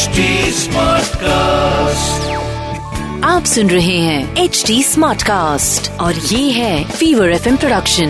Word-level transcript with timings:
HD 0.00 0.08
cast 1.16 2.30
आप 3.24 3.44
सुन 3.44 3.70
रहे 3.70 3.98
हैं 3.98 4.36
एच 4.36 4.64
डी 4.66 4.82
स्मार्ट 4.82 5.22
कास्ट 5.22 5.90
और 5.90 6.14
ये 6.14 6.50
है 6.50 6.84
फीवर 6.84 7.30
एफ़ 7.30 7.56
प्रोडक्शन 7.56 8.08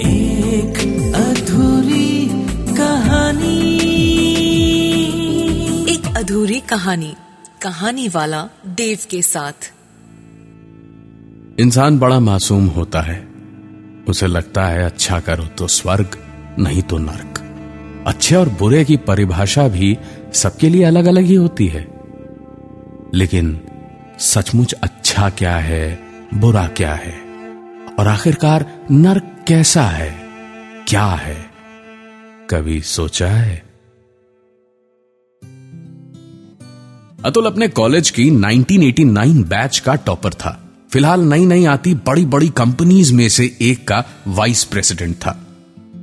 एक 0.00 1.12
अधूरी 1.16 2.28
कहानी। 2.74 3.76
एक 5.94 6.16
अधूरी 6.16 6.60
कहानी 6.60 7.14
कहानी 7.62 8.08
वाला 8.08 8.48
देव 8.66 8.98
के 9.10 9.22
साथ। 9.22 9.72
इंसान 11.60 11.98
बड़ा 11.98 12.20
मासूम 12.20 12.66
होता 12.66 13.00
है। 13.00 13.33
उसे 14.08 14.26
लगता 14.26 14.66
है 14.66 14.84
अच्छा 14.84 15.20
करो 15.20 15.44
तो 15.44 15.66
स्वर्ग, 15.66 16.18
नहीं 16.58 16.82
तो 16.82 16.98
नरक। 16.98 17.40
अच्छे 18.06 18.36
और 18.36 18.48
बुरे 18.48 18.84
की 18.84 18.96
परिभाषा 18.96 19.68
भी 19.68 19.98
सबके 20.32 20.68
लिए 20.68 20.84
अलग 20.84 21.04
अलग 21.04 21.22
ही 21.22 21.34
होती 21.34 21.66
है। 21.66 21.88
लेकिन 23.14 23.60
सचमुच 24.18 24.72
अच्छा 24.72 25.30
क्या 25.30 25.56
है, 25.56 26.02
बुरा 26.34 26.66
क्या 26.66 26.94
है? 26.94 27.14
और 27.98 28.08
आखिरकार 28.08 28.86
नरक 28.90 29.44
कैसा 29.48 29.82
है, 29.82 30.16
क्या 30.88 31.06
है? 31.06 31.46
कभी 32.50 32.80
सोचा 32.80 33.28
है? 33.28 33.64
अतुल 37.24 37.46
अपने 37.46 37.68
कॉलेज 37.68 38.10
की 38.10 38.30
1989 38.30 39.44
बैच 39.44 39.78
का 39.78 39.94
टॉपर 39.94 40.30
था। 40.30 40.63
फ़िलहाल 40.94 41.20
नई 41.20 41.46
नई 41.46 41.64
आती 41.64 41.94
बड़ी 41.94 42.24
बड़ी 42.24 42.48
कंपनीज़ 42.48 43.12
में 43.14 43.28
से 43.28 43.44
एक 43.62 43.88
का 43.88 44.04
वाइस 44.26 44.64
प्रेसिडेंट 44.64 45.16
था। 45.16 45.46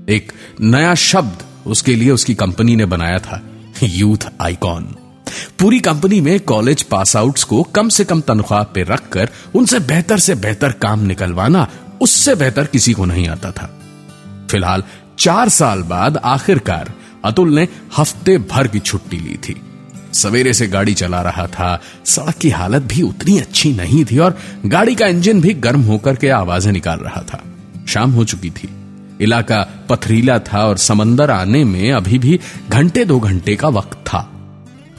एक 0.09 0.31
नया 0.61 0.95
शब्द 0.95 1.43
उसके 1.67 1.95
लिए 1.95 2.11
उसकी 2.11 2.35
कंपनी 2.35 2.75
ने 2.75 2.85
बनाया 2.85 3.19
था, 3.19 3.41
यूथ 3.83 4.27
आइकॉन। 4.41 4.83
पूरी 5.59 5.79
कंपनी 5.79 6.21
में 6.21 6.39
कॉलेज 6.39 6.83
पास 6.83 7.15
आउट्स 7.15 7.43
को 7.43 7.63
कम 7.63 7.89
से 7.89 8.05
कम 8.05 8.21
तनख्वाह 8.21 8.63
पे 8.63 8.83
रखकर 8.83 9.29
उनसे 9.55 9.79
बेहतर 9.79 10.19
से 10.19 10.35
बेहतर 10.35 10.71
काम 10.71 10.99
निकलवाना 10.99 11.67
उससे 12.01 12.35
बेहतर 12.35 12.65
किसी 12.65 12.93
को 12.93 13.05
नहीं 13.05 13.27
आता 13.27 13.51
था। 13.51 13.79
फ़िलहाल 14.51 14.83
चार 15.19 15.49
साल 15.49 15.83
बाद 15.83 16.17
आखिरकार 16.17 16.93
अतुल 17.25 17.55
ने 17.55 17.67
हफ़्ते 17.97 18.37
भर 18.37 18.67
की 18.67 18.79
छुट्टी 18.79 19.17
ली 19.17 19.37
थी। 19.37 19.61
सवेरे 20.13 20.53
से 20.53 20.67
गाड़ी 20.67 20.93
चला 20.93 21.21
रहा 21.21 21.45
था। 21.47 21.79
सड़क 22.05 22.35
की 22.35 22.49
हालत 22.49 22.81
भी 22.83 23.01
उतनी 23.01 23.37
अच्छी 23.39 23.73
नहीं 23.73 24.03
थी 24.05 24.17
और 24.17 24.37
गाड़ी 24.65 24.95
का 24.95 25.07
इंजन 25.07 25.41
भी 25.41 25.53
गर्म 25.53 25.81
होकर 25.81 26.15
के 26.15 26.29
आवाज़ें 26.31 26.71
निकाल 26.71 26.99
रहा 26.99 27.21
था। 27.23 27.43
शाम 27.87 28.11
हो 28.11 28.25
चुकी 28.25 28.49
थी। 28.49 28.69
इलाका 29.21 29.61
पथरीला 29.89 30.37
था 30.39 30.65
और 30.67 30.77
समंदर 30.77 31.31
आने 31.31 31.63
में 31.63 31.91
अभी 31.91 32.19
भी 32.19 32.39
घंटे 32.69 33.05
दो 33.05 33.19
घंटे 33.19 33.55
का 33.55 33.67
वक्त 33.69 33.97
था। 34.07 34.27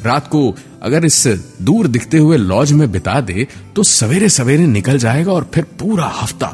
रात 0.05 0.27
को 0.27 0.55
अगर 0.83 1.05
इस 1.05 1.27
दूर 1.63 1.87
दिखते 1.87 2.19
हुए 2.19 2.37
लॉज 2.37 2.73
में 2.73 2.91
बिता 2.93 3.21
दे 3.21 3.47
तो 3.77 3.83
सवेरे 3.83 4.29
सवेरे 4.29 4.67
निकल 4.67 4.99
जाएगा 4.99 5.33
और 5.33 5.51
फिर 5.55 5.65
पूरा 5.81 6.07
हफ़्ता 6.17 6.47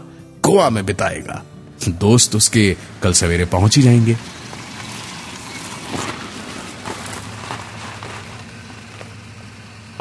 गोवा 0.44 0.68
में 0.70 0.84
बिताएगा। 0.86 1.42
दोस्त 1.88 2.36
उसके 2.36 2.76
कल 3.02 3.12
सवेरे 3.12 3.44
पहुँच 3.44 3.76
ही 3.76 3.82
जाएँगे। 3.82 4.16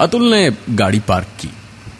अतुल 0.08 0.23
ने 0.23 0.52
गाड़ी 0.69 1.00
पार्क 1.00 1.27
की। 1.39 1.50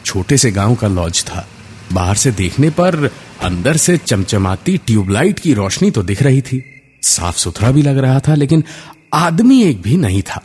छोटे 0.06 0.38
से 0.38 0.52
गाँव 0.52 0.76
का 0.76 0.88
लॉज 0.88 1.24
था। 1.24 1.48
बाहर 1.94 2.16
से 2.16 2.32
देखने 2.32 2.70
पर 2.70 2.96
अंदर 3.42 3.78
से 3.78 3.98
चमचमाती 3.98 4.78
ट्यूबलाइट 4.78 5.40
की 5.40 5.54
रोशनी 5.54 5.92
तो 5.92 6.04
दिख 6.04 6.22
रही 6.22 6.42
थी। 6.42 6.82
साफ़ 7.04 7.38
सुथरा 7.38 7.72
भी 7.72 7.82
लग 7.82 7.98
रहा 7.98 8.20
था, 8.20 8.36
लेकिन 8.36 8.64
आदमी 9.14 9.64
एक 9.64 9.82
भी 9.82 9.98
नहीं 9.98 10.22
था। 10.22 10.42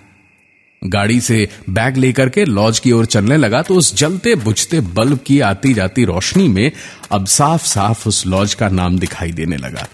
गाड़ी 0.84 1.20
से 1.20 1.48
बैग 1.70 1.96
लेकर 1.96 2.28
के 2.28 2.44
लॉज 2.44 2.78
की 2.78 2.92
ओर 2.92 3.06
चलने 3.06 3.36
लगा 3.36 3.62
तो 3.62 3.74
उस 3.74 3.94
जलते 3.96 4.34
बुझते 4.34 4.80
बल्ब 4.80 5.18
की 5.26 5.40
आती 5.40 5.74
जाती 5.74 6.04
रोशनी 6.04 6.48
में 6.48 6.72
अब 7.12 7.26
साफ़ 7.26 7.66
साफ़ 7.66 8.08
उस 8.08 8.26
लॉज 8.26 8.54
का 8.54 8.68
नाम 8.68 8.98
दिखाई 8.98 9.32
देने 9.32 9.56
लगा। 9.56 9.86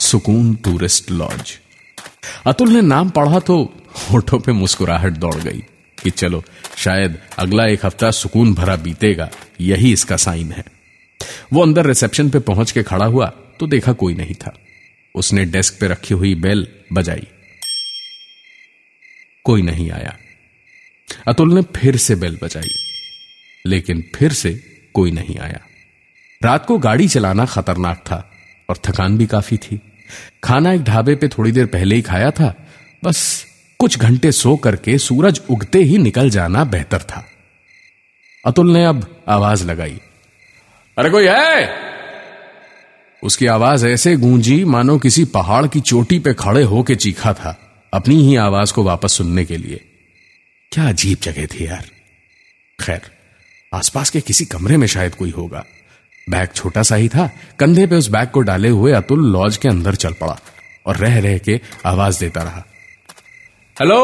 सुकून 0.00 0.54
टूरिस्ट 0.54 1.10
लॉज। 1.10 1.58
अतुल 2.46 2.68
ने 2.68 2.80
नाम 2.80 3.10
पढ़ा 3.10 3.38
तो 3.38 3.62
होठों 4.10 4.40
पे 4.40 4.52
मुस्कुराहट 4.52 5.12
दौड़ 5.12 5.34
गई। 5.34 5.62
कि 6.04 6.10
चलो, 6.10 6.42
शायद 6.76 7.18
अगला 7.38 7.66
एक 7.66 7.84
हफ़्ता 7.86 8.10
सुकून 8.10 8.54
भरा 8.54 8.76
बीतेगा, 8.76 9.30
यही 9.60 9.92
इसका 9.92 10.16
साइन 10.18 10.52
है। 10.52 10.64
वो 11.52 11.62
अंदर 11.62 11.86
रिसेप्शन 11.86 12.30
पे 12.30 12.38
पहुँच 12.40 12.70
के 12.70 12.82
खड़ा 12.82 13.04
हुआ 13.06 13.26
तो 13.60 13.66
देखा 13.66 13.92
कोई 13.92 14.14
नहीं 14.14 14.34
था। 14.34 14.56
उसने 15.14 15.44
डेस्क 15.44 15.76
पे 15.80 15.88
रखी 15.88 16.14
हुई 16.14 16.34
बेल 16.34 16.66
बजाई। 16.92 17.26
कोई 19.44 19.62
नहीं 19.62 19.90
आया। 19.90 20.16
अतुल 21.28 21.54
ने 21.54 21.62
फिर 21.76 21.96
से 21.96 22.14
बेल 22.14 22.38
बजाई, 22.42 22.74
लेकिन 23.64 24.04
फिर 24.14 24.32
से 24.32 24.52
कोई 24.94 25.10
नहीं 25.10 25.38
आया। 25.38 25.60
रात 26.40 26.66
को 26.66 26.78
गाड़ी 26.78 27.08
चलाना 27.08 27.44
खतरनाक 27.46 27.98
था, 28.06 28.30
और 28.68 28.78
थकान 28.84 29.18
भी 29.18 29.26
काफ़ी 29.26 29.56
थी। 29.56 29.80
खाना 30.44 30.72
एक 30.72 30.82
ढाबे 30.82 31.14
पे 31.14 31.28
थोड़ी 31.28 31.52
देर 31.52 31.66
पहले 31.66 31.96
ही 31.96 32.02
खाया 32.02 32.30
था, 32.30 32.54
बस 33.04 33.46
कुछ 33.84 33.98
घंटे 33.98 34.32
सो 34.32 34.56
करके 34.56 34.96
सूरज 34.98 35.40
उगते 35.50 35.78
ही 35.78 35.98
निकल 35.98 36.30
जाना 36.30 36.64
बेहतर 36.64 37.02
था। 37.02 37.24
अतुल 38.44 38.72
ने 38.72 38.84
अब 38.84 39.24
आवाज़ 39.28 39.64
लगाई, 39.64 39.98
अरे 40.98 41.10
कोई 41.10 41.26
है? 41.26 41.68
उसकी 43.22 43.46
आवाज़ 43.46 43.86
ऐसे 43.86 44.16
गूंजी 44.16 44.64
मानो 44.64 44.98
किसी 44.98 45.24
पहाड़ 45.24 45.66
की 45.66 45.80
चोटी 45.80 46.18
पे 46.18 46.34
खड़े 46.34 46.62
होके 46.62 46.94
चीखा 46.96 47.32
था 47.32 47.56
अपनी 47.94 48.16
ही 48.22 48.36
आवाज़ 48.36 48.72
को 48.72 48.82
वापस 48.82 49.12
सुनने 49.12 49.44
के 49.44 49.56
लिए। 49.56 49.80
क्या 50.72 50.88
अजीब 50.88 51.18
जगह 51.22 51.46
थी 51.46 51.66
यार। 51.66 51.84
खैर, 52.80 53.00
आसपास 53.74 54.10
के 54.10 54.20
किसी 54.20 54.44
कमरे 54.44 54.76
में 54.76 54.86
शायद 54.86 55.14
कोई 55.14 55.30
होगा। 55.30 55.64
बैग 56.30 56.48
छोटा 56.54 56.82
सा 56.82 56.96
ही 56.96 57.08
था, 57.08 57.30
कंधे 57.58 57.86
पे 57.86 57.96
उस 57.96 58.08
बैग 58.08 58.28
को 58.28 58.40
डाले 58.40 58.68
हुए 58.68 58.92
अतुल 58.92 59.32
लॉज 59.32 59.56
के 59.56 59.68
अंदर 59.68 59.94
चल 59.94 60.12
पड़ा 60.12 60.38
और 60.86 60.96
रह 60.96 61.20
रह 61.20 61.38
के 61.38 61.60
आवाज़ 61.86 62.20
देता 62.20 62.42
रहा। 62.42 62.64
हेलो 63.76 63.96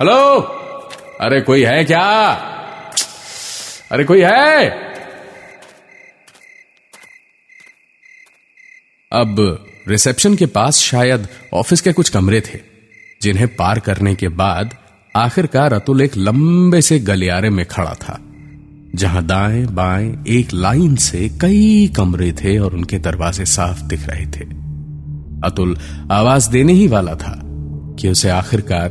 हेलो 0.00 0.40
अरे 1.20 1.40
कोई 1.40 1.62
है 1.64 1.84
क्या? 1.84 2.30
अरे 3.92 4.04
कोई 4.04 4.20
है? 4.20 4.68
अब 9.12 9.36
रिसेप्शन 9.88 10.34
के 10.34 10.46
पास 10.46 10.76
शायद 10.76 11.28
ऑफ़िस 11.54 11.80
के 11.80 11.92
कुछ 11.92 12.08
कमरे 12.08 12.40
थे, 12.40 12.58
जिन्हें 13.22 13.48
पार 13.56 13.78
करने 13.80 14.14
के 14.14 14.28
बाद 14.28 14.74
आखिरकार 15.16 15.72
अतुल 15.72 16.00
एक 16.00 16.16
लंबे 16.16 16.82
से 16.82 16.98
गलियारे 16.98 17.50
में 17.50 17.66
खड़ा 17.66 17.94
था, 17.94 18.18
जहाँ 18.94 19.24
दाएँ 19.26 19.64
बाएँ 19.66 20.24
एक 20.28 20.52
लाइन 20.52 20.96
से 20.96 21.28
कई 21.28 21.92
कमरे 21.96 22.32
थे 22.32 22.58
और 22.58 22.74
उनके 22.74 22.98
दरवाजे 22.98 23.44
साफ़ 23.44 23.82
दिख 23.82 24.08
रहे 24.08 24.26
थे। 24.26 24.50
अतुल 25.44 25.78
आवाज़ 26.10 26.50
देने 26.50 26.72
ही 26.72 26.86
वाला 26.88 27.14
था 27.14 27.38
कि 27.98 28.08
उसे 28.08 28.28
आखिरकार 28.30 28.88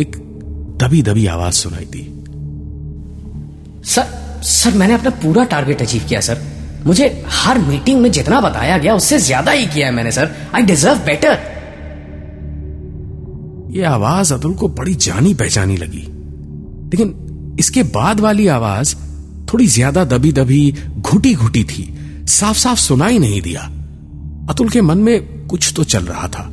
एक 0.00 0.16
दबी 0.80 1.02
दबी 1.02 1.26
आवाज़ 1.28 1.54
सुनाई 1.54 1.84
दी। 1.86 2.02
सर 3.86 4.16
सर 4.44 4.74
मैंने 4.78 4.94
अपना 4.94 5.10
पूरा 5.22 5.44
टारगेट 5.46 5.82
अचीव 5.82 6.02
किया 6.08 6.20
सर। 6.20 6.42
मुझे 6.86 7.06
हर 7.34 7.58
मीटिंग 7.58 8.00
में 8.00 8.10
जितना 8.12 8.40
बताया 8.40 8.76
गया 8.78 8.94
उससे 8.94 9.18
ज़्यादा 9.20 9.52
ही 9.52 9.66
किया 9.66 9.86
है 9.86 9.92
मैंने 9.94 10.12
सर। 10.12 10.34
आई 10.54 10.62
डिजर्व 10.62 10.98
बेटर 11.06 11.38
ये 13.70 13.84
आवाज़ 13.84 14.32
अतुल 14.34 14.54
को 14.54 14.68
बड़ी 14.70 14.94
जानी 14.96 15.34
पहचानी 15.34 15.76
लगी। 15.76 16.04
लेकिन 16.90 17.56
इसके 17.60 17.82
बाद 17.94 18.20
वाली 18.20 18.46
आवाज़ 18.48 18.94
थोड़ी 19.52 19.66
ज़्यादा 19.68 20.04
दबी 20.04 20.32
दबी 20.32 20.60
घुटी 20.98 21.34
घुटी 21.34 21.64
थी। 21.64 21.84
साफ़ 22.28 22.56
साफ़ 22.58 22.78
सुनाई 22.78 23.18
नहीं 23.18 23.40
दिया। 23.42 23.60
अतुल 24.50 24.68
के 24.68 24.80
मन 24.82 24.98
में 24.98 25.46
कुछ 25.48 25.72
तो 25.76 25.84
चल 25.84 26.04
रहा 26.04 26.28
था। 26.28 26.48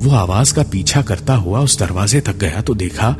वो 0.00 0.10
आवाज़ 0.16 0.54
का 0.54 0.62
पीछा 0.72 1.02
करता 1.02 1.34
हुआ 1.36 1.60
उस 1.60 1.78
दरवाजे 1.78 2.20
तक 2.20 2.36
गया 2.38 2.60
तो 2.60 2.74
देखा 2.74 3.10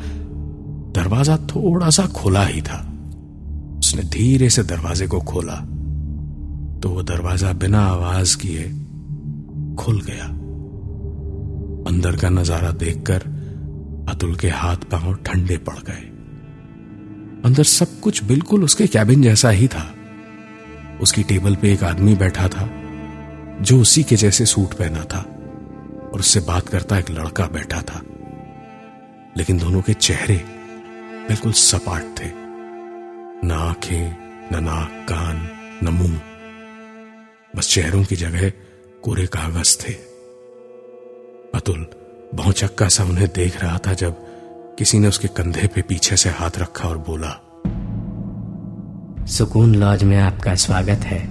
दरवाज़ा 0.94 1.36
थोड़ा 1.46 1.90
सा 1.90 2.06
खुला 2.06 2.44
ही 2.44 2.62
था। 2.62 2.78
उसने 3.78 4.02
धीरे 4.10 4.48
से 4.50 4.62
दरवाजे 4.64 5.06
को 5.06 5.20
खोला 5.22 5.56
तो 6.80 6.88
वो 6.88 7.02
दरवाज़ा 7.02 7.52
बिना 7.54 7.80
आवाज़ 7.86 8.36
किए 8.36 8.62
खुल 9.78 10.00
गया। 10.00 10.24
अंदर 11.86 12.16
का 12.16 12.28
नज़ारा 12.30 12.70
देखकर 12.78 13.22
अतुल 14.08 14.34
के 14.36 14.48
हाथ 14.50 14.76
पाँव 14.92 15.14
ठंडे 15.26 15.56
पड़ 15.58 15.78
गए। 15.88 16.04
अंदर 17.44 17.64
सब 17.64 18.00
कुछ 18.00 18.22
बिल्कुल 18.24 18.64
उसके 18.64 18.86
कैबिन 18.86 19.22
जैसा 19.22 19.50
ही 19.50 19.68
था। 19.68 19.84
उसकी 21.02 21.22
टेबल 21.22 21.54
पे 21.56 21.72
एक 21.72 21.84
आदमी 21.84 22.14
बैठा 22.14 22.48
था 22.48 22.68
जो 23.62 23.80
उसी 23.80 24.02
के 24.02 24.16
जैसे 24.16 24.46
सूट 24.46 24.74
पहना 24.74 25.04
था। 25.04 25.24
और 26.12 26.20
उससे 26.20 26.40
बात 26.40 26.68
करता 26.68 26.98
एक 26.98 27.10
लड़का 27.10 27.46
बैठा 27.46 27.82
था। 27.82 28.02
लेकिन 29.36 29.58
दोनों 29.58 29.82
के 29.82 29.92
चेहरे 29.94 30.36
बिल्कुल 31.28 31.52
सपाट 31.52 32.02
थे। 32.02 32.40
न 33.46 33.50
आँखें, 33.52 34.16
न 34.52 34.64
नाक, 34.64 35.06
कान, 35.08 35.50
न 35.82 35.88
मुँह। 35.88 36.20
बस 37.56 37.68
चेहरों 37.68 38.04
की 38.04 38.16
जगह 38.16 38.52
कोरे 39.02 39.26
कागज़ 39.26 39.88
थे। 39.88 39.92
अतुल 41.54 41.86
बहुचक्का 42.34 42.88
सा 42.88 43.04
उन्हें 43.04 43.28
देख 43.28 43.62
रहा 43.62 43.78
था 43.78 43.92
जब 43.92 44.16
किसी 44.76 44.98
ने 44.98 45.08
उसके 45.08 45.28
कंधे 45.28 45.66
पे 45.66 45.82
पीछे 45.82 46.16
से 46.16 46.30
हाथ 46.30 46.50
रखा 46.58 46.88
और 46.88 46.98
बोला, 46.98 47.46
सुकून 49.26 49.74
लॉज 49.74 50.04
में 50.04 50.16
आपका 50.16 50.54
स्वागत 50.54 50.98
है। 50.98 51.28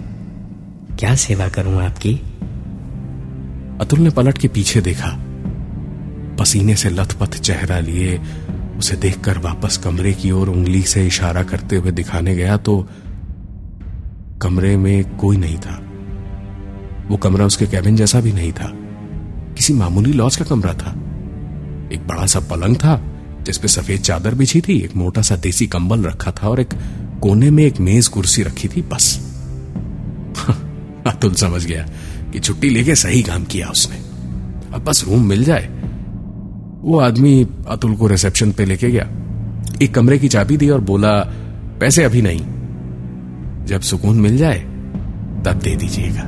क्या 0.95 1.15
सेवा 1.15 1.47
करूँ 1.47 1.83
आपकी? 1.83 2.21
अतुल 3.81 3.99
ने 3.99 4.09
पलट 4.09 4.37
के 4.37 4.47
पीछे 4.47 4.81
देखा। 4.81 5.19
पसीने 6.39 6.75
से 6.75 6.89
लथपथ 6.89 7.39
चेहरा 7.39 7.79
लिए, 7.79 8.21
उसे 8.77 8.95
देखकर 8.95 9.37
वापस 9.37 9.77
कमरे 9.77 10.13
की 10.13 10.31
ओर 10.31 10.49
उंगली 10.49 10.81
से 10.81 11.07
इशारा 11.07 11.43
करते 11.43 11.75
हुए 11.75 11.91
दिखाने 11.91 12.35
गया 12.35 12.57
तो 12.57 12.87
कमरे 14.41 14.77
में 14.77 15.17
कोई 15.17 15.37
नहीं 15.37 15.57
था। 15.57 15.83
वो 17.07 17.17
कमरा 17.17 17.45
उसके 17.45 17.65
कैबिन 17.65 17.95
जैसा 17.95 18.21
भी 18.21 18.33
नहीं 18.33 18.51
था। 18.51 18.71
किसी 19.53 19.73
मामूली 19.73 20.13
लॉज 20.13 20.35
का 20.35 20.45
कमरा 20.45 20.73
था। 20.73 20.91
एक 21.93 22.07
बड़ा 22.07 22.25
सा 22.25 22.39
पलंग 22.39 22.75
था 22.75 23.01
जिसपे 23.41 23.67
सफ़ेद 23.67 24.01
चादर 24.01 24.35
बिछी 24.35 24.61
थी, 24.61 24.79
एक 24.79 24.95
मोटा 24.95 25.21
सा 25.21 25.35
देसी 25.35 25.67
कंबल 25.67 26.01
रखा 26.01 26.31
था 26.31 26.49
और 26.49 26.59
एक 26.59 26.69
कोने 27.21 27.51
में 27.51 27.63
एक 27.63 27.79
मेज 27.79 28.07
कुर्सी 28.07 28.43
रखी 28.43 28.67
थी, 28.67 28.81
बस। 28.81 29.35
अतुल 31.07 31.33
समझ 31.33 31.65
गया। 31.65 31.87
कि 32.31 32.39
छुट्टी 32.39 32.69
लेके 32.69 32.95
सही 32.95 33.23
काम 33.23 33.43
किया 33.43 33.67
उसने। 33.67 33.95
अब 34.73 34.83
बस 34.83 35.05
रूम 35.07 35.25
मिल 35.25 35.43
जाए। 35.43 35.69
वो 36.81 36.99
आदमी 36.99 37.47
अतुल 37.69 37.95
को 37.95 38.07
रिसेप्शन 38.07 38.51
पे 38.51 38.65
लेके 38.65 38.89
गया। 38.89 39.09
एक 39.81 39.95
कमरे 39.95 40.17
की 40.17 40.27
चाबी 40.27 40.57
दी 40.57 40.69
और 40.69 40.81
बोला, 40.81 41.11
पैसे 41.79 42.03
अभी 42.03 42.21
नहीं। 42.21 42.41
जब 43.65 43.81
सुकून 43.81 44.19
मिल 44.19 44.37
जाए, 44.37 44.59
तब 45.45 45.59
दे 45.63 45.75
दीजिएगा। 45.75 46.21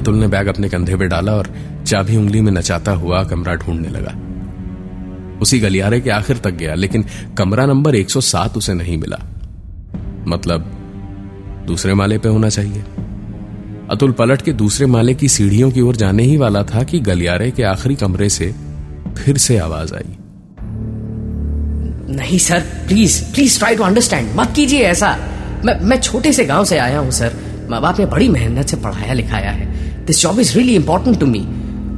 अतुल 0.00 0.14
ने 0.14 0.28
बैग 0.28 0.46
अपने 0.46 0.68
कंधे 0.68 0.96
पे 0.96 1.06
डाला 1.06 1.32
और 1.32 1.48
चाबी 1.86 2.16
उंगली 2.16 2.40
में 2.40 2.52
नचाता 2.52 2.92
हुआ 2.92 3.24
कमरा 3.24 3.54
ढूँढने 3.54 3.88
लगा। 3.88 4.25
उसी 5.42 5.58
गलियारे 5.58 6.00
के 6.00 6.10
आखिर 6.10 6.36
तक 6.36 6.50
गया, 6.50 6.74
लेकिन 6.74 7.04
कमरा 7.38 7.66
नंबर 7.66 7.94
107 7.94 8.56
उसे 8.56 8.74
नहीं 8.74 8.96
मिला। 8.96 9.18
मतलब 10.28 10.72
दूसरे 11.66 11.94
माले 11.94 12.18
पे 12.18 12.28
होना 12.28 12.48
चाहिए। 12.48 12.84
अतुल 13.90 14.12
पलट 14.12 14.42
के 14.42 14.52
दूसरे 14.52 14.86
माले 14.86 15.14
की 15.14 15.28
सीढ़ियों 15.28 15.70
की 15.70 15.80
ओर 15.80 15.96
जाने 15.96 16.22
ही 16.22 16.36
वाला 16.36 16.62
था 16.62 16.82
कि 16.82 17.00
गलियारे 17.00 17.50
के 17.50 17.62
आखिरी 17.62 17.94
कमरे 17.94 18.28
से 18.28 18.54
फिर 19.18 19.36
से 19.36 19.58
आवाज़ 19.58 19.94
आई। 19.94 20.16
नहीं, 22.16 22.38
sir 22.38 22.60
please 22.88 23.22
please 23.34 23.58
try 23.58 23.76
to 23.76 23.82
understand 23.82 24.28
मत 24.36 24.52
कीजिए 24.56 24.80
ऐसा। 24.80 25.16
मैं 25.64 25.80
मैं 25.80 26.00
छोटे 26.00 26.32
से 26.32 26.44
गाँव 26.44 26.64
से 26.64 26.78
आया 26.78 26.98
हूँ, 26.98 27.10
सर। 27.10 27.36
माँ 27.70 27.80
बाप 27.80 27.98
ने 27.98 28.06
बड़ी 28.06 28.28
मेहनत 28.28 28.66
से 28.66 28.76
पढ़ाया, 28.76 29.12
लिखाया 29.12 29.50
है। 29.50 30.04
This 30.06 30.22
job 30.22 30.40
is 30.40 30.56
really 30.58 30.74
important 30.74 31.20
to 31.20 31.26
me 31.26 31.40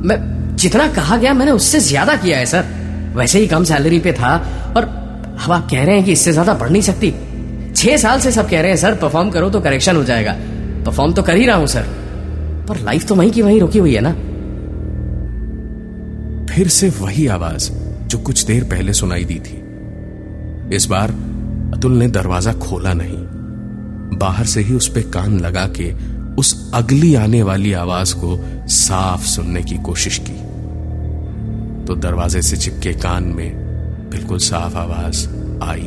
मैं, 0.08 0.56
जितना 0.56 0.86
कहा 0.86 1.16
गया, 1.16 1.34
मैंने 1.34 1.52
उससे 1.52 1.80
ज़्यादा 1.80 2.16
किया 2.16 2.38
है, 2.38 2.46
सर। 2.46 2.77
वैसे 3.14 3.38
ही 3.38 3.46
कम 3.46 3.64
सैलरी 3.64 3.98
पे 3.98 4.12
था, 4.12 4.36
और 4.76 4.84
अब 5.44 5.52
आप 5.52 5.68
कह 5.70 5.84
रहे 5.84 5.94
हैं 5.96 6.04
कि 6.04 6.12
इससे 6.12 6.32
ज़्यादा 6.32 6.54
बढ़ 6.54 6.70
नहीं 6.70 6.82
सकती। 6.82 7.12
छह 7.76 7.96
साल 7.96 8.20
से 8.20 8.32
सब 8.32 8.48
कह 8.48 8.60
रहे 8.60 8.70
हैं, 8.70 8.76
सर 8.76 8.94
परफॉर्म 8.94 9.30
करो 9.30 9.50
तो 9.50 9.60
करेक्शन 9.60 9.96
हो 9.96 10.04
जाएगा। 10.04 10.32
परफॉर्म 10.86 11.12
तो 11.12 11.22
कर 11.22 11.36
ही 11.36 11.46
रहा 11.46 11.56
हूँ, 11.56 11.66
सर। 11.66 11.86
पर 12.68 12.78
लाइफ 12.78 13.06
तो 13.06 13.14
वहीं 13.14 13.30
की 13.30 13.42
वहीं 13.42 13.60
रुकी 13.60 13.78
हुई 13.78 13.94
है 13.94 14.00
ना। 14.00 14.12
फिर 16.46 16.68
से 16.68 16.88
वही 16.90 17.26
आवाज़ 17.26 17.70
जो 18.06 18.18
कुछ 18.18 18.44
देर 18.44 18.64
पहले 18.64 18.92
सुनाई 18.92 19.24
दी 19.24 19.38
थी। 19.38 20.76
इस 20.76 20.86
बार 20.86 21.10
अतुल 21.74 21.92
ने 21.92 22.08
दरवाज़ा 22.08 22.52
खोला 22.52 22.92
नहीं। 22.92 24.18
बाहर 24.18 24.46
से 24.46 24.60
ही 24.60 24.74
उस 24.74 24.88
पर 24.88 25.10
कान 25.10 25.38
लगा 25.40 25.66
के 25.80 25.92
उस 26.34 26.70
अगली 26.74 27.14
आने 27.14 27.42
वाली 27.42 27.72
आवाज़ 27.72 28.14
को 28.14 28.38
साफ़ 28.68 29.24
सुनने 29.26 29.62
की 29.62 29.76
कोशिश 29.76 30.18
की। 30.18 30.36
तो 31.88 31.94
दरवाजे 31.96 32.40
से 32.42 32.56
चिपके 32.56 32.92
कान 33.02 33.24
में 33.36 34.10
बिल्कुल 34.10 34.38
साफ़ 34.38 34.74
आवाज़ 34.76 35.26
आई 35.64 35.86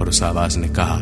और 0.00 0.08
उस 0.08 0.22
आवाज़ 0.22 0.58
ने 0.58 0.68
कहा 0.68 0.98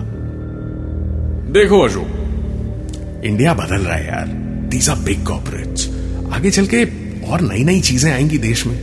देखो 1.53 1.81
अशोक। 1.81 3.23
इंडिया 3.25 3.55
बदल 3.55 3.77
रहा 3.77 3.97
है 3.97 4.07
यार। 4.07 4.27
दीज 4.71 4.89
आर 4.91 4.97
बिग 4.99 5.25
कॉपरेट्स 5.27 5.89
आगे 6.33 6.51
चल 6.51 6.67
के 6.67 6.83
और 7.27 7.41
नई 7.43 7.65
नई 7.65 7.81
चीज़ें 7.81 8.11
आएँगी 8.13 8.39
देश 8.39 8.67
में। 8.67 8.77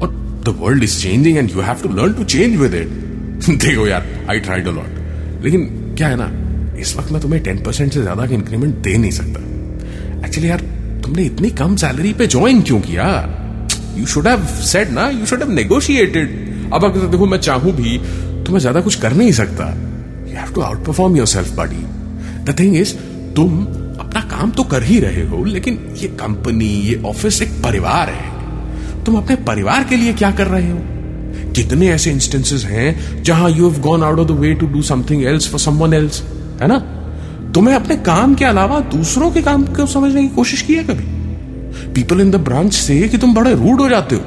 और 0.00 0.08
the 0.44 0.56
world 0.60 0.84
is 0.84 1.00
changing 1.02 1.38
and 1.38 1.50
you 1.50 1.60
have 1.60 1.82
to 1.82 1.88
learn 1.96 2.12
to 2.12 2.24
change 2.24 2.56
with 2.56 2.74
it 2.74 2.88
देखो 3.58 3.86
यार 3.86 4.06
आई 4.30 4.40
ट्राइड 4.40 4.68
अ 4.68 4.70
लॉट 4.70 5.44
लेकिन 5.44 5.68
क्या 5.98 6.08
है 6.08 6.16
ना 6.16 6.32
इस 6.80 6.96
वक्त 6.96 7.12
मैं 7.12 7.22
तुम्हें 7.22 7.42
टेन 7.42 7.62
परसेंट 7.62 7.92
से 7.92 8.02
ज़्यादा 8.02 8.26
का 8.26 8.34
इंक्रीमेंट 8.34 8.74
दे 8.74 8.96
नहीं 8.96 9.10
सकता। 9.10 9.40
एक्चुअली 10.26 10.50
यार 10.50 10.60
तुमने 11.04 11.22
इतनी 11.24 11.50
कम 11.50 11.76
सैलरी 11.76 12.12
पे 12.12 12.26
ज्वाइन 12.26 12.62
क्यों 12.62 12.80
किया? 12.80 13.08
यू 13.96 14.06
शुड 14.06 14.26
हैव 14.28 14.44
सेड 14.64 14.90
ना 14.90 15.08
यू 15.10 15.26
शुड 15.26 15.42
हैव 15.42 15.50
नेगोशिएटेड 15.52 16.40
अब 16.72 16.84
अगर 16.84 17.06
देखो, 17.06 17.26
मैं 17.26 17.38
चाहूँ 17.38 17.72
भी 17.72 17.98
तो 18.44 18.52
मैं 18.52 18.60
ज़्यादा 18.60 18.80
कुछ 18.80 18.94
कर 18.94 19.12
नहीं 19.12 19.32
सकता। 19.32 19.64
You 20.28 20.36
have 20.36 20.52
to 20.54 20.60
outperform 20.86 21.16
yourself 21.26 21.56
buddy 21.56 21.84
the 22.44 22.54
thing 22.58 22.76
is 22.76 22.94
तुम 23.36 23.64
अपना 24.00 24.20
काम 24.30 24.50
तो 24.50 24.62
कर 24.64 24.82
ही 24.82 24.98
रहे 25.00 25.26
हो, 25.26 25.44
लेकिन 25.44 25.78
ये 26.00 26.08
कंपनी 26.20 26.64
ये 26.64 27.00
ऑफ़िस 27.06 27.42
एक 27.42 27.52
परिवार 27.64 28.10
है। 28.10 29.04
तुम 29.04 29.16
अपने 29.16 29.36
परिवार 29.44 29.84
के 29.84 29.96
लिए 29.96 30.12
क्या 30.14 30.30
कर 30.30 30.46
रहे 30.46 30.70
हो? 30.70 30.78
कितने 31.56 31.88
ऐसे 31.88 32.10
इंस्टेंसेस 32.10 32.64
हैं 32.64 33.22
जहाँ 33.22 33.50
you 33.50 33.68
have 33.68 33.80
gone 33.82 34.02
out 34.02 34.18
of 34.18 34.28
the 34.28 34.38
way 34.40 34.52
to 34.54 34.66
do 34.66 34.82
something 34.82 35.24
else 35.24 35.48
for 35.50 35.60
someone 35.60 35.94
else 35.94 36.22
है 36.62 36.68
ना? 36.68 36.78
तुम्हें 37.54 37.74
अपने 37.74 37.96
काम 38.02 38.34
के 38.34 38.44
अलावा 38.44 38.80
दूसरों 38.92 39.30
के 39.30 39.42
काम 39.42 39.64
को 39.74 39.86
समझने 39.86 40.22
की 40.22 40.28
कोशिश 40.34 40.62
की 40.62 40.74
है 40.74 40.84
कभी? 40.84 41.04
पीपल 41.94 42.20
इन 42.20 42.30
द 42.30 42.36
ब्रांच 42.36 42.74
से 42.74 43.08
कि 43.08 43.18
तुम 43.18 43.34
बड़े 43.34 43.54
रूड 43.54 43.80
हो 43.80 43.88
जाते 43.88 44.16
हो। 44.16 44.22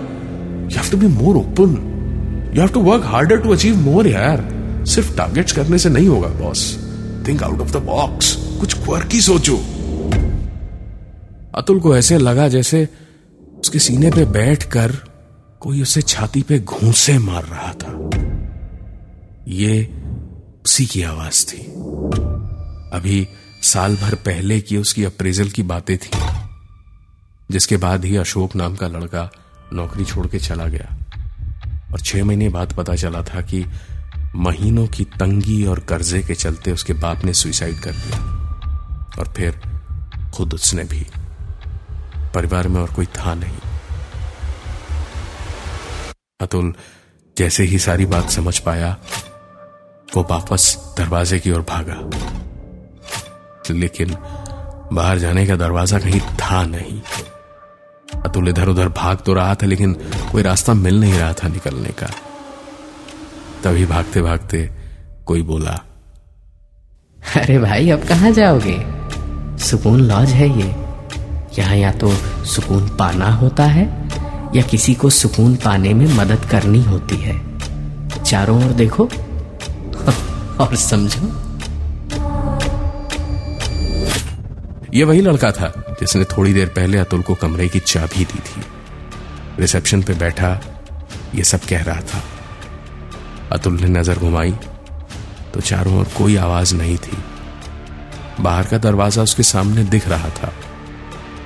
You 0.64 0.78
have 0.78 0.92
to 0.92 0.98
be 0.98 1.08
more 1.08 1.36
open 1.36 2.52
you 2.56 2.62
have 2.62 2.70
to 2.70 2.80
work 2.80 3.06
harder 3.06 3.38
to 3.38 3.52
achieve 3.52 3.78
more 3.78 4.08
यार। 4.08 4.44
सिर्फ़ 4.88 5.18
टारगेट्स 5.18 5.52
करने 5.52 5.78
से 5.78 5.90
नहीं 5.90 6.08
होगा 6.08 6.28
boss 6.28 6.78
think 7.28 7.44
out 7.44 7.62
of 7.62 7.72
the 7.72 7.78
box 7.78 8.36
कुछ 8.60 8.74
क्वर्की 8.74 9.22
सोचो। 9.22 9.58
अतुल 11.56 11.80
को 11.80 11.98
ऐसे 11.98 12.18
लगा 12.18 12.48
जैसे 12.48 12.88
उसके 13.60 13.80
सीने 13.80 14.12
पे 14.12 14.26
बैठकर 14.26 14.92
कोई 15.60 15.82
उसे 15.82 16.02
छाती 16.02 16.42
पे 16.42 16.60
घूसे 16.60 17.18
मार 17.20 17.44
रहा 17.44 17.74
था। 17.74 18.10
ये 19.48 19.90
उसी 20.66 20.86
की 20.86 21.02
आवाज़ 21.04 21.46
थी। 21.46 21.58
अभी 22.94 23.28
साल 23.62 23.96
भर 23.96 24.16
पहले 24.16 24.60
की 24.62 24.78
उसकी 24.78 25.04
अप्रेजल 25.04 25.50
की 25.50 25.64
बातें 25.64 25.98
थी। 25.98 26.10
जिसके 27.52 27.78
बाद 27.78 28.06
ही 28.06 28.18
अशोक 28.18 28.56
नाम 28.56 28.76
का 28.76 28.88
लड़का 28.88 29.32
नौकरी 29.74 30.06
छोड़ 30.06 30.28
के 30.28 30.40
चला 30.40 30.66
गया। 30.66 30.98
और 31.94 32.00
छह 32.00 32.26
महीने 32.26 32.50
बाद 32.50 32.74
पता 32.74 32.96
चला 32.96 33.22
था 33.22 33.42
कि 33.42 33.66
महीनों 34.36 34.88
की 34.88 35.04
तंगी 35.04 35.66
और 35.66 35.80
कर्जे 35.80 36.22
के 36.22 36.36
चलते 36.36 36.72
उसके 36.72 36.94
बाप 36.94 37.26
ने 37.26 37.34
सुइसाइड 37.34 37.80
कर 37.80 37.92
दिया। 37.92 38.36
और 39.20 39.34
फिर 39.38 39.62
खुद 40.36 40.54
उसने 40.54 40.84
भी। 40.84 41.08
परिवार 42.36 42.68
में 42.68 42.82
और 42.82 42.94
कोई 42.94 43.06
था 43.06 43.34
नहीं। 43.34 43.58
अतुल 46.42 46.74
जैसे 47.38 47.64
ही 47.64 47.80
सारी 47.80 48.06
बात 48.06 48.30
समझ 48.30 48.60
पाया, 48.60 48.98
वो 50.16 50.28
वापस 50.32 50.78
दरवाजे 50.98 51.40
की 51.40 51.52
ओर 51.52 51.62
भागा। 51.62 52.10
लेकिन 53.74 54.18
बाहर 54.94 55.18
जाने 55.18 55.48
का 55.48 55.56
दरवाज़ा 55.56 56.00
कहीं 56.00 56.22
था 56.22 56.64
नहीं। 56.64 57.02
अतुल 58.14 58.50
इधर 58.50 58.68
उधर 58.68 58.90
भाग 58.90 59.18
तो 59.18 59.34
रहा 59.34 59.56
था 59.56 59.66
लेकिन 59.66 59.94
कोई 60.32 60.42
रास्ता 60.42 60.74
मिल 60.74 61.00
नहीं 61.00 61.14
रहा 61.14 61.34
था 61.34 61.48
निकलने 61.48 61.90
का। 61.90 62.08
तभी 63.64 63.86
भागते 63.86 64.22
भागते 64.22 64.70
कोई 65.26 65.42
बोला 65.42 65.84
अरे 67.36 67.60
भाई 67.60 67.90
अब 67.90 68.04
कहाँ 68.04 68.32
जाओगे? 68.32 68.78
सुकून 69.66 70.02
लॉज 70.02 70.30
है 70.30 70.50
ये। 70.60 70.76
यहाँ 71.60 71.76
या 71.76 71.92
तो 71.92 72.12
सुकून 72.46 72.88
पाना 72.90 73.32
होता 73.32 73.64
है 73.64 74.10
या 74.56 74.62
किसी 74.62 74.94
को 74.94 75.10
सुकून 75.10 75.56
पाने 75.56 75.94
में 75.94 76.06
मदद 76.08 76.46
करनी 76.52 76.84
होती 76.84 77.16
है। 77.16 77.60
चारों 78.24 78.66
ओर 78.66 78.72
देखो 78.72 79.04
और 80.64 80.76
समझो। 80.76 81.28
ये 84.94 85.04
वही 85.04 85.22
लड़का 85.22 85.52
था। 85.52 85.85
जिसने 86.00 86.24
थोड़ी 86.28 86.54
देर 86.54 86.70
पहले 86.70 86.98
अतुल 86.98 87.22
को 87.22 87.36
कमरे 87.36 87.68
की 87.68 87.80
चाबी 87.82 88.26
दी 88.26 88.40
थी। 88.42 88.64
रिसेप्शन 89.60 90.02
पे 90.04 90.14
बैठा 90.16 90.60
ये 91.36 91.44
सब 91.44 91.66
कह 91.70 91.84
रहा 91.84 92.02
था। 92.04 92.24
अतुल 93.52 93.74
ने 93.74 93.88
नज़र 93.90 94.20
घुमाई 94.20 94.52
तो 95.54 95.62
चारों 95.62 95.98
ओर 96.00 96.08
कोई 96.18 96.36
आवाज़ 96.38 96.76
नहीं 96.76 96.98
थी। 96.98 97.18
बाहर 98.40 98.66
का 98.68 98.78
दरवाज़ा 98.80 99.24
उसके 99.24 99.44
सामने 99.44 99.84
दिख 99.86 100.08
रहा 100.08 100.30
था, 100.32 100.52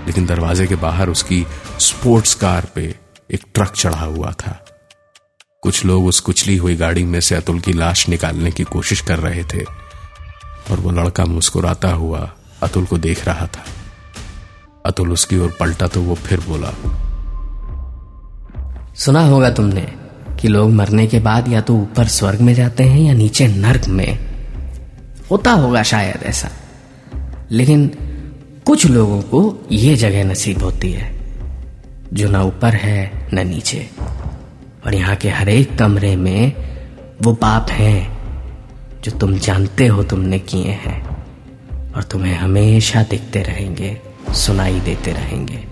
लेकिन 0.08 0.26
दरवाजे 0.26 0.68
के 0.68 0.76
बाहर 0.78 1.10
उसकी 1.10 1.46
स्पोर्ट्स 1.80 2.34
कार 2.36 2.68
पे 2.76 2.84
एक 3.32 3.44
ट्रक 3.54 3.72
चढ़ा 3.72 4.06
हुआ 4.06 4.32
था। 4.40 4.60
कुछ 5.64 5.84
लोग 5.86 6.06
उस 6.06 6.20
कुचली 6.20 6.56
हुई 6.58 6.76
गाड़ी 6.76 7.04
में 7.04 7.20
से 7.22 7.36
अतुल 7.36 7.60
की 7.60 7.74
लाश 7.74 8.08
निकालने 8.10 8.52
की 8.52 8.64
कोशिश 8.66 9.02
कर 9.02 9.20
रहे 9.20 9.44
थे, 9.44 9.64
और 10.72 10.80
वो 10.80 10.92
लड़का 10.94 11.26
मुस्कुराता 11.26 11.92
हुआ 11.94 12.30
अतुल 12.64 12.86
को 12.86 12.98
देख 12.98 13.26
रहा 13.28 13.46
था। 13.48 13.64
अतुल 14.90 15.12
उसकी 15.12 15.38
ओर 15.38 15.58
पलटा 15.60 15.88
तो 15.88 16.02
वो 16.02 16.16
फिर 16.16 16.40
बोला, 16.40 16.72
सुना 18.96 19.22
होगा 19.22 19.50
तुमने 19.50 19.88
कि 20.42 20.48
लोग 20.48 20.72
मरने 20.72 21.08
के 21.08 21.20
बाद 21.20 21.48
या 21.48 21.62
तो 21.62 21.76
ऊपर 21.76 22.08
स्वर्ग 22.08 22.42
में 22.42 22.54
जाते 22.54 22.84
हैं 22.84 23.00
या 23.00 23.14
नीचे 23.14 23.48
नर्क 23.48 23.88
में। 23.88 24.18
होता 25.32 25.52
होगा 25.52 25.84
शायद 25.84 26.24
ऐसा। 26.24 26.50
लेकिन 27.52 27.88
कुछ 28.66 28.86
लोगों 28.86 29.22
को 29.22 29.68
यह 29.72 29.96
जगह 29.96 30.24
नसीब 30.24 30.64
होती 30.64 30.92
है, 30.92 31.12
जो 32.14 32.30
ना 32.30 32.42
ऊपर 32.44 32.74
है, 32.74 33.30
न 33.34 33.48
नीचे। 33.48 33.90
और 34.86 34.96
यहाँ 34.96 35.16
के 35.16 35.30
हर 35.30 35.50
एक 35.50 35.78
कमरे 35.78 36.16
में 36.16 36.54
वो 37.22 37.34
पाप 37.34 37.72
हैं, 37.72 38.00
जो 39.04 39.12
तुम 39.12 39.34
जानते 39.38 39.88
हो 39.88 40.04
तुमने 40.04 40.40
किए 40.40 40.72
हैं, 40.86 41.08
और 41.94 42.04
तुम्हें 42.04 42.36
हमेशा 42.36 43.04
दिखते 43.04 43.44
रहेंगे। 43.44 43.98
सुनाई 44.34 44.80
देते 44.80 45.12
रहेंगे। 45.12 45.68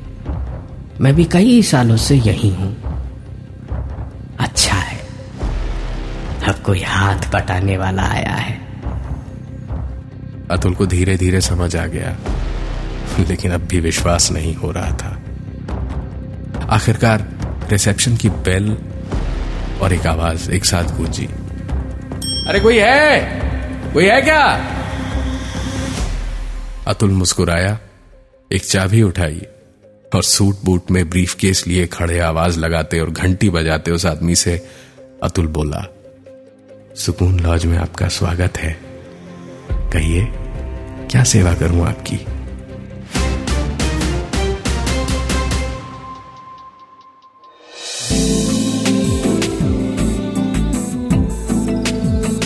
मैं 1.01 1.15
भी 1.15 1.25
कई 1.25 1.63
सालों 1.63 1.97
से 1.97 2.15
यही 2.15 2.49
हूँ। 2.49 2.77
अच्छा 4.39 4.75
है। 4.75 5.07
अब 6.47 6.55
कोई 6.65 6.83
हाथ 6.83 7.31
बटाने 7.33 7.77
वाला 7.77 8.03
आया 8.03 8.33
है। 8.33 8.61
अतुल 10.51 10.73
को 10.73 10.85
धीरे 10.85 11.17
धीरे 11.17 11.41
समझ 11.41 11.75
आ 11.75 11.85
गया। 11.85 12.17
लेकिन 13.19 13.51
अब 13.51 13.61
भी 13.61 13.79
विश्वास 13.79 14.31
नहीं 14.31 14.55
हो 14.55 14.71
रहा 14.71 14.91
था। 14.91 15.21
आखिरकार 16.69 17.27
रिसेप्शन 17.71 18.15
की 18.15 18.29
बेल 18.29 18.77
और 19.81 19.93
एक 19.93 20.07
आवाज़ 20.07 20.51
एक 20.51 20.65
साथ 20.65 20.83
गूंजी। 20.83 21.25
अरे 22.47 22.59
कोई 22.59 22.77
है? 22.77 23.19
कोई 23.93 24.05
है 24.05 24.21
क्या? 24.21 24.67
अतुल 26.87 27.11
मुस्कुराया। 27.11 27.79
एक 28.51 28.65
चाबी 28.65 29.01
उठाई 29.01 29.41
और 30.15 30.23
सूट 30.23 30.57
बूट 30.65 30.91
में 30.91 31.09
ब्रीफ 31.09 31.33
केस 31.33 31.67
लिए 31.67 31.87
खड़े 31.87 32.19
आवाज़ 32.19 32.59
लगाते 32.59 32.99
और 32.99 33.09
घंटी 33.09 33.49
बजाते 33.49 33.91
उस 33.91 34.05
आदमी 34.05 34.35
से 34.35 34.55
अतुल 35.23 35.47
बोला, 35.47 35.83
सुकून 36.95 37.39
लॉज 37.39 37.65
में 37.65 37.77
आपका 37.77 38.07
स्वागत 38.07 38.57
है। 38.57 38.71
कहिए, 39.71 40.25
क्या 41.11 41.23
सेवा 41.23 41.53
करूँ 41.53 41.87
आपकी? 41.87 42.17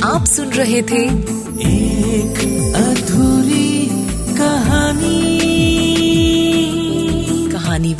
आप 0.03 0.25
सुन 0.25 0.50
रहे 0.50 0.81
थे 0.81 1.10